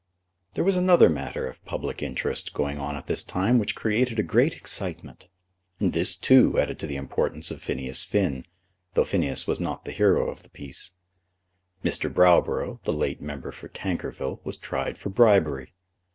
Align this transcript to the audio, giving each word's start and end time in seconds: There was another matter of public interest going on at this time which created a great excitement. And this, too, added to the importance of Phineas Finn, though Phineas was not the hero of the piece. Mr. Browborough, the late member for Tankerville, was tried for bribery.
There 0.53 0.63
was 0.63 0.75
another 0.75 1.09
matter 1.09 1.45
of 1.45 1.63
public 1.63 2.01
interest 2.01 2.55
going 2.55 2.79
on 2.79 2.95
at 2.95 3.05
this 3.05 3.21
time 3.21 3.59
which 3.59 3.75
created 3.75 4.17
a 4.17 4.23
great 4.23 4.55
excitement. 4.55 5.27
And 5.79 5.93
this, 5.93 6.15
too, 6.15 6.57
added 6.59 6.79
to 6.79 6.87
the 6.87 6.95
importance 6.95 7.51
of 7.51 7.61
Phineas 7.61 8.03
Finn, 8.03 8.47
though 8.95 9.05
Phineas 9.05 9.45
was 9.45 9.59
not 9.59 9.85
the 9.85 9.91
hero 9.91 10.27
of 10.27 10.41
the 10.41 10.49
piece. 10.49 10.93
Mr. 11.85 12.11
Browborough, 12.11 12.81
the 12.81 12.91
late 12.91 13.21
member 13.21 13.51
for 13.51 13.67
Tankerville, 13.67 14.39
was 14.43 14.57
tried 14.57 14.97
for 14.97 15.09
bribery. 15.09 15.75